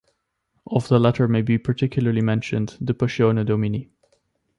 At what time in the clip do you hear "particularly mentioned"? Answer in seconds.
1.59-2.75